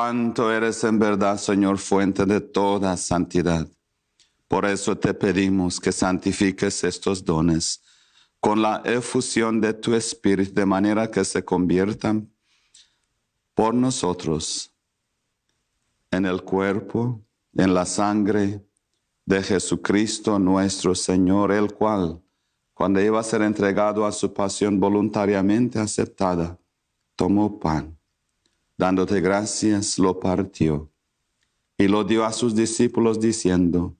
Santo 0.00 0.52
eres 0.52 0.84
en 0.84 0.96
verdad, 1.00 1.38
Señor, 1.38 1.76
fuente 1.76 2.24
de 2.24 2.40
toda 2.40 2.96
santidad. 2.96 3.66
Por 4.46 4.64
eso 4.64 4.96
te 4.96 5.12
pedimos 5.12 5.80
que 5.80 5.90
santifiques 5.90 6.84
estos 6.84 7.24
dones 7.24 7.82
con 8.38 8.62
la 8.62 8.80
efusión 8.84 9.60
de 9.60 9.74
tu 9.74 9.96
Espíritu, 9.96 10.54
de 10.54 10.64
manera 10.64 11.10
que 11.10 11.24
se 11.24 11.44
conviertan 11.44 12.32
por 13.54 13.74
nosotros 13.74 14.72
en 16.12 16.26
el 16.26 16.44
cuerpo, 16.44 17.20
en 17.54 17.74
la 17.74 17.84
sangre 17.84 18.64
de 19.26 19.42
Jesucristo 19.42 20.38
nuestro 20.38 20.94
Señor, 20.94 21.50
el 21.50 21.74
cual, 21.74 22.22
cuando 22.72 23.00
iba 23.00 23.18
a 23.18 23.24
ser 23.24 23.42
entregado 23.42 24.06
a 24.06 24.12
su 24.12 24.32
pasión 24.32 24.78
voluntariamente 24.78 25.80
aceptada, 25.80 26.56
tomó 27.16 27.58
pan, 27.58 27.97
dándote 28.78 29.20
gracias, 29.20 29.98
lo 29.98 30.18
partió 30.18 30.88
y 31.76 31.88
lo 31.88 32.04
dio 32.04 32.24
a 32.24 32.32
sus 32.32 32.54
discípulos 32.54 33.20
diciendo, 33.20 33.96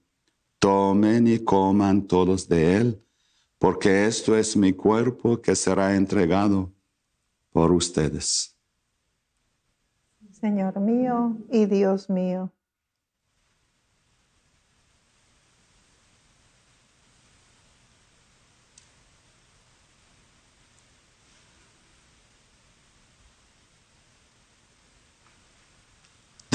tomen 0.58 1.26
y 1.26 1.38
coman 1.40 2.06
todos 2.06 2.48
de 2.48 2.76
él, 2.76 3.02
porque 3.58 4.06
esto 4.06 4.36
es 4.36 4.56
mi 4.56 4.72
cuerpo 4.72 5.40
que 5.40 5.54
será 5.54 5.94
entregado 5.94 6.72
por 7.50 7.72
ustedes. 7.72 8.56
Señor 10.30 10.80
mío 10.80 11.36
y 11.50 11.66
Dios 11.66 12.08
mío. 12.08 12.52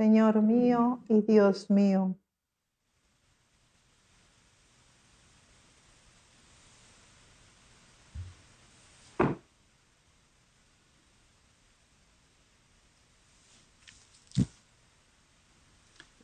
Señor 0.00 0.40
mío 0.40 1.00
y 1.10 1.20
Dios 1.20 1.68
mío. 1.68 2.16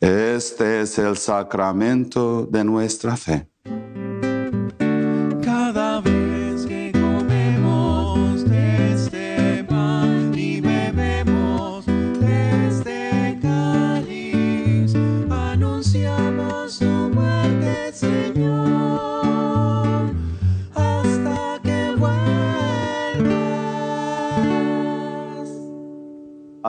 Este 0.00 0.80
es 0.80 0.98
el 0.98 1.18
sacramento 1.18 2.46
de 2.46 2.64
nuestra 2.64 3.14
fe. 3.18 3.46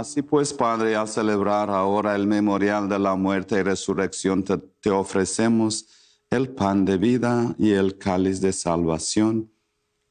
Así 0.08 0.22
pues, 0.22 0.54
Padre, 0.54 0.96
al 0.96 1.10
celebrar 1.10 1.70
ahora 1.70 2.16
el 2.16 2.28
memorial 2.28 2.88
de 2.88 2.98
la 2.98 3.16
muerte 3.16 3.60
y 3.60 3.62
resurrección, 3.62 4.42
te, 4.42 4.58
te 4.58 4.90
ofrecemos 4.90 5.86
el 6.30 6.48
pan 6.48 6.86
de 6.86 6.98
vida 6.98 7.54
y 7.58 7.72
el 7.72 7.98
cáliz 7.98 8.40
de 8.40 8.54
salvación. 8.54 9.52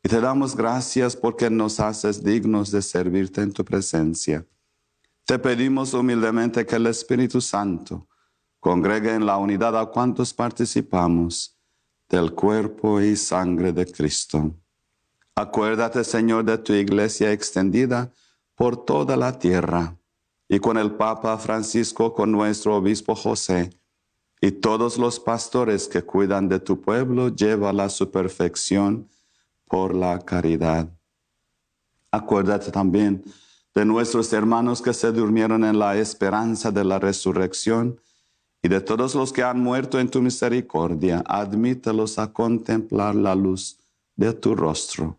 Y 0.05 0.11
te 0.11 0.21
damos 0.21 0.55
gracias 0.55 1.17
porque 1.17 1.49
nos 1.49 1.81
haces 1.81 2.23
dignos 2.23 2.71
de 2.71 2.83
servirte 2.83 3.41
en 3.41 3.55
tu 3.55 3.65
presencia. 3.65 4.47
Te 5.25 5.39
pedimos 5.39 5.95
humildemente 5.95 6.67
que 6.67 6.77
el 6.77 6.89
Espíritu 6.89 7.41
Santo 7.41 8.07
congregue 8.61 9.15
en 9.15 9.25
la 9.25 9.39
unidad 9.39 9.81
a 9.81 9.87
cuantos 9.87 10.35
participamos 10.35 11.57
del 12.11 12.35
cuerpo 12.35 13.01
y 13.01 13.17
sangre 13.17 13.73
de 13.73 13.91
Cristo. 13.91 14.55
Acuérdate, 15.35 16.05
Señor, 16.05 16.45
de 16.45 16.59
tu 16.59 16.75
iglesia 16.75 17.33
extendida 17.33 18.13
por 18.57 18.85
toda 18.85 19.17
la 19.17 19.39
tierra 19.39 19.97
y 20.49 20.59
con 20.59 20.79
el 20.79 20.93
Papa 20.93 21.39
Francisco, 21.39 22.15
con 22.15 22.33
nuestro 22.33 22.77
obispo 22.77 23.15
José 23.15 23.71
y 24.41 24.51
todos 24.51 24.99
los 24.99 25.21
pastores 25.21 25.87
que 25.89 26.03
cuidan 26.03 26.49
de 26.49 26.59
tu 26.59 26.81
pueblo, 26.81 27.29
llévala 27.29 27.85
a 27.85 27.89
su 27.89 28.11
perfección 28.11 29.09
por 29.67 29.95
la 29.95 30.19
caridad. 30.19 30.89
Acuérdate 32.11 32.71
también 32.71 33.25
de 33.75 33.85
nuestros 33.85 34.33
hermanos 34.33 34.81
que 34.81 34.95
se 34.95 35.13
durmieron 35.13 35.65
en 35.65 35.79
la 35.79 35.97
esperanza 35.97 36.71
de 36.71 36.85
la 36.85 36.99
resurrección 36.99 38.01
y 38.63 38.69
de 38.69 38.81
todos 38.81 39.15
los 39.15 39.33
que 39.33 39.43
han 39.43 39.61
muerto 39.61 40.01
en 40.01 40.09
tu 40.09 40.23
misericordia. 40.23 41.23
Admítelos 41.27 42.19
a 42.19 42.33
contemplar 42.33 43.15
la 43.15 43.35
luz 43.35 43.79
de 44.17 44.33
tu 44.33 44.55
rostro. 44.55 45.19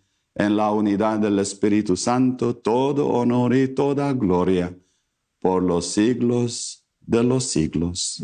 en 0.35 0.55
la 0.57 0.71
unidad 0.71 1.19
del 1.19 1.39
Espíritu 1.39 1.95
Santo, 1.97 2.55
todo 2.55 3.07
honor 3.07 3.55
y 3.55 3.67
toda 3.67 4.13
gloria 4.13 4.77
por 5.39 5.63
los 5.63 5.87
siglos 5.87 6.85
de 6.99 7.23
los 7.23 7.45
siglos. 7.45 8.23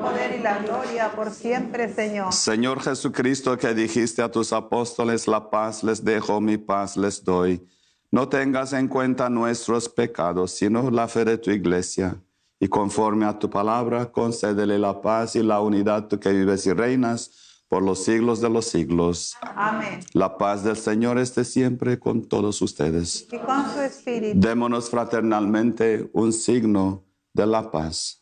poder 0.00 0.36
y 0.38 0.42
la 0.42 0.50
la 0.50 0.58
gloria 0.58 1.12
por 1.14 1.30
siempre, 1.30 1.92
Señor. 1.92 2.32
Señor 2.32 2.80
Jesucristo, 2.82 3.56
que 3.56 3.72
dijiste 3.72 4.20
a 4.20 4.30
tus 4.30 4.52
apóstoles, 4.52 5.28
la 5.28 5.48
paz 5.48 5.84
les 5.84 6.04
dejo, 6.04 6.40
mi 6.40 6.56
paz 6.58 6.96
les 6.96 7.22
doy. 7.22 7.64
No 8.10 8.28
tengas 8.28 8.72
en 8.72 8.88
cuenta 8.88 9.30
nuestros 9.30 9.88
pecados, 9.88 10.50
sino 10.50 10.90
la 10.90 11.06
fe 11.06 11.24
de 11.24 11.38
tu 11.38 11.52
iglesia. 11.52 12.20
Y 12.58 12.66
conforme 12.66 13.26
a 13.26 13.38
tu 13.38 13.48
palabra, 13.48 14.10
concédele 14.10 14.78
la 14.78 15.00
paz 15.00 15.36
y 15.36 15.42
la 15.42 15.60
unidad, 15.60 16.08
tú 16.08 16.18
que 16.18 16.32
vives 16.32 16.66
y 16.66 16.72
reinas 16.72 17.30
por 17.68 17.84
los 17.84 18.02
siglos 18.02 18.40
de 18.40 18.50
los 18.50 18.66
siglos. 18.66 19.36
Amén. 19.40 20.00
La 20.12 20.36
paz 20.36 20.64
del 20.64 20.76
Señor 20.76 21.18
esté 21.18 21.44
siempre 21.44 22.00
con 22.00 22.26
todos 22.26 22.60
ustedes. 22.60 23.28
Y 23.30 23.38
con 23.38 23.72
su 23.72 23.80
espíritu. 23.80 24.40
Démonos 24.40 24.90
fraternalmente 24.90 26.10
un 26.12 26.32
signo 26.32 27.04
de 27.32 27.46
la 27.46 27.70
paz. 27.70 28.19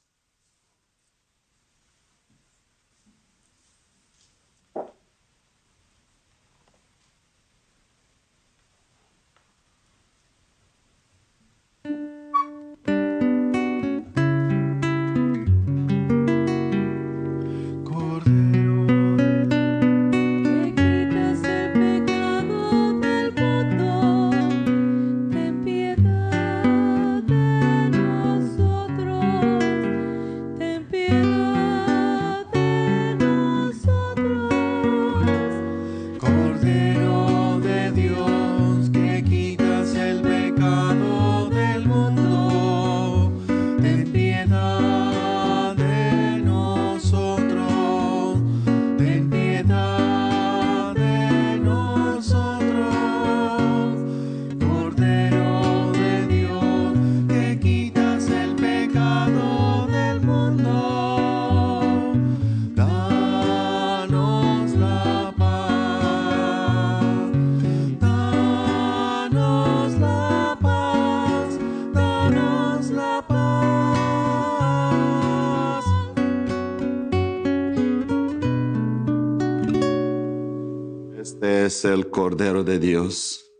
El 81.84 82.10
Cordero 82.10 82.64
de 82.64 82.78
Dios, 82.78 83.52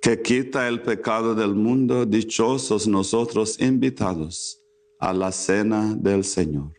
que 0.00 0.22
quita 0.22 0.68
el 0.68 0.82
pecado 0.82 1.34
del 1.34 1.54
mundo, 1.54 2.06
dichosos 2.06 2.86
nosotros 2.86 3.60
invitados 3.60 4.62
a 4.98 5.12
la 5.12 5.32
cena 5.32 5.94
del 5.96 6.24
Señor. 6.24 6.72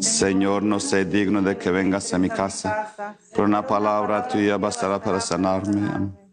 Señor, 0.00 0.62
no 0.62 0.80
sé 0.80 1.04
digno 1.04 1.40
de 1.42 1.56
que 1.56 1.70
vengas 1.70 2.12
a 2.12 2.18
mi 2.18 2.28
casa, 2.28 3.16
pero 3.32 3.44
una 3.44 3.66
palabra 3.66 4.26
tuya 4.28 4.56
bastará 4.56 5.00
para 5.02 5.20
sanarme. 5.20 6.25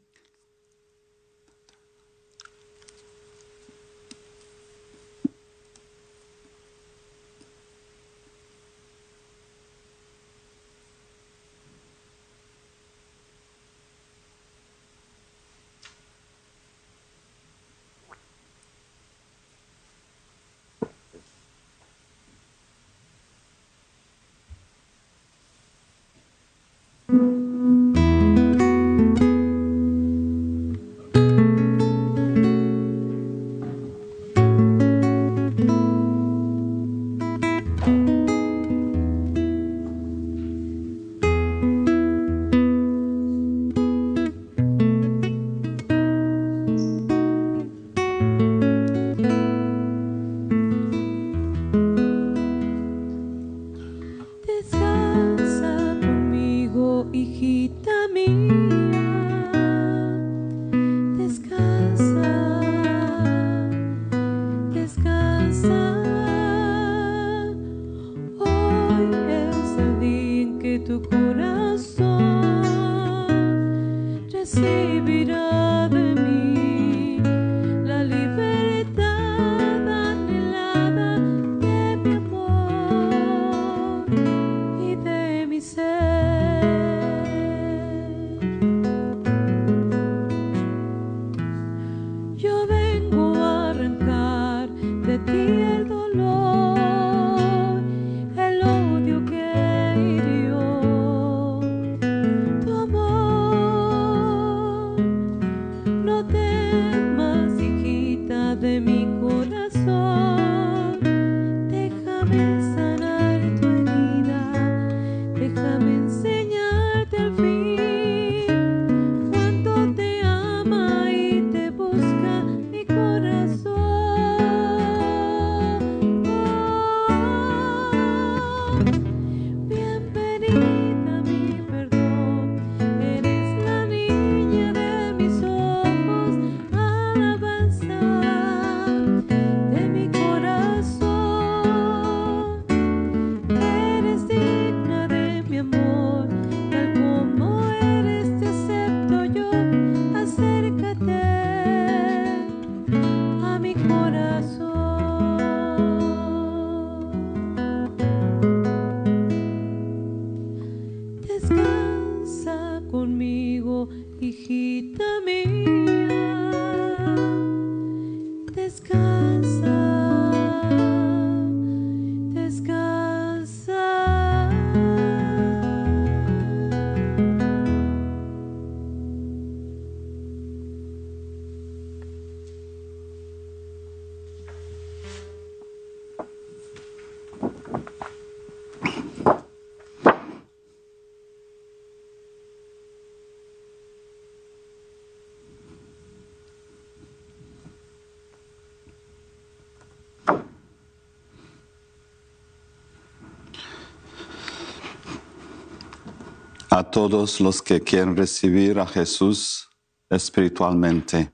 A 206.75 206.81
todos 206.81 207.39
los 207.39 207.61
que 207.61 207.79
quieren 207.79 208.17
recibir 208.17 208.79
a 208.79 208.87
Jesús 208.87 209.69
espiritualmente 210.09 211.31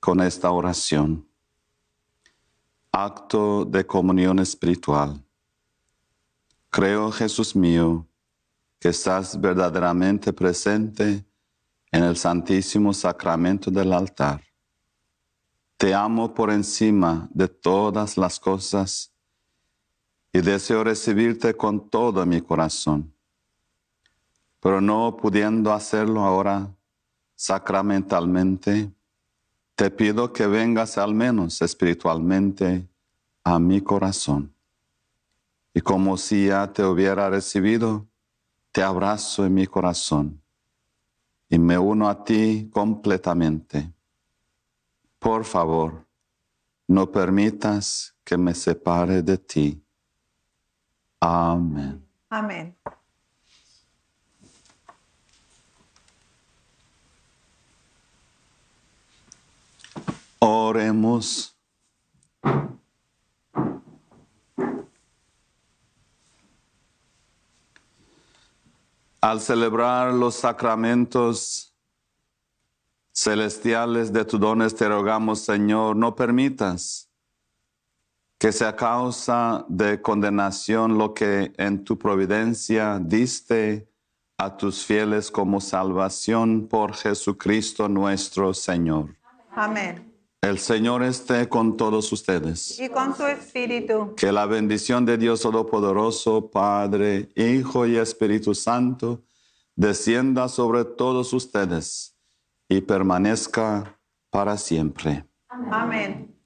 con 0.00 0.20
esta 0.20 0.50
oración. 0.50 1.24
Acto 2.90 3.64
de 3.64 3.86
comunión 3.86 4.40
espiritual. 4.40 5.24
Creo, 6.68 7.12
Jesús 7.12 7.54
mío, 7.54 8.04
que 8.80 8.88
estás 8.88 9.40
verdaderamente 9.40 10.32
presente 10.32 11.24
en 11.92 12.02
el 12.02 12.16
santísimo 12.16 12.92
sacramento 12.92 13.70
del 13.70 13.92
altar. 13.92 14.42
Te 15.76 15.94
amo 15.94 16.34
por 16.34 16.50
encima 16.50 17.28
de 17.32 17.46
todas 17.46 18.16
las 18.16 18.40
cosas 18.40 19.12
y 20.32 20.40
deseo 20.40 20.82
recibirte 20.82 21.54
con 21.54 21.88
todo 21.88 22.26
mi 22.26 22.40
corazón. 22.40 23.11
Pero 24.62 24.80
no 24.80 25.16
pudiendo 25.16 25.72
hacerlo 25.72 26.20
ahora 26.20 26.72
sacramentalmente, 27.34 28.92
te 29.74 29.90
pido 29.90 30.32
que 30.32 30.46
vengas 30.46 30.98
al 30.98 31.14
menos 31.14 31.60
espiritualmente 31.60 32.88
a 33.42 33.58
mi 33.58 33.80
corazón. 33.80 34.54
Y 35.74 35.80
como 35.80 36.16
si 36.16 36.46
ya 36.46 36.72
te 36.72 36.84
hubiera 36.84 37.28
recibido, 37.28 38.06
te 38.70 38.84
abrazo 38.84 39.44
en 39.44 39.54
mi 39.54 39.66
corazón 39.66 40.40
y 41.48 41.58
me 41.58 41.76
uno 41.76 42.08
a 42.08 42.22
ti 42.22 42.70
completamente. 42.72 43.92
Por 45.18 45.44
favor, 45.44 46.06
no 46.86 47.10
permitas 47.10 48.14
que 48.24 48.38
me 48.38 48.54
separe 48.54 49.22
de 49.22 49.38
ti. 49.38 49.84
Amén. 51.20 52.06
Amén. 52.30 52.76
Oremos. 60.44 61.56
Al 69.20 69.40
celebrar 69.40 70.12
los 70.12 70.34
sacramentos 70.34 71.72
celestiales 73.14 74.12
de 74.12 74.24
tu 74.24 74.36
dones, 74.36 74.74
te 74.74 74.88
rogamos, 74.88 75.42
Señor, 75.42 75.94
no 75.94 76.16
permitas 76.16 77.08
que 78.36 78.50
sea 78.50 78.74
causa 78.74 79.64
de 79.68 80.02
condenación 80.02 80.98
lo 80.98 81.14
que 81.14 81.52
en 81.56 81.84
tu 81.84 81.96
providencia 81.96 82.98
diste 83.00 83.88
a 84.38 84.56
tus 84.56 84.84
fieles 84.84 85.30
como 85.30 85.60
salvación 85.60 86.66
por 86.66 86.94
Jesucristo 86.94 87.88
nuestro 87.88 88.52
Señor. 88.52 89.16
Amén. 89.54 90.11
El 90.42 90.58
Señor 90.58 91.04
esté 91.04 91.48
con 91.48 91.76
todos 91.76 92.10
ustedes. 92.10 92.80
Y 92.80 92.88
con 92.88 93.16
su 93.16 93.24
espíritu. 93.24 94.12
Que 94.16 94.32
la 94.32 94.44
bendición 94.44 95.06
de 95.06 95.16
Dios 95.16 95.42
Todopoderoso, 95.42 96.50
Padre, 96.50 97.28
Hijo 97.36 97.86
y 97.86 97.96
Espíritu 97.96 98.52
Santo, 98.52 99.22
descienda 99.76 100.48
sobre 100.48 100.84
todos 100.84 101.32
ustedes 101.32 102.16
y 102.68 102.80
permanezca 102.80 104.00
para 104.30 104.56
siempre. 104.56 105.24
Amén. 105.48 106.36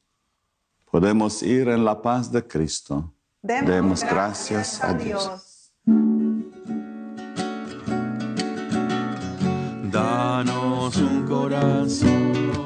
Podemos 0.84 1.42
ir 1.42 1.68
en 1.68 1.82
la 1.82 2.02
paz 2.02 2.30
de 2.30 2.46
Cristo. 2.46 3.14
Demos, 3.40 4.02
gracias, 4.02 4.84
a 4.84 4.92
Dios. 4.92 5.72
Danos 9.90 10.96
un 10.98 11.26
corazón 11.26 12.65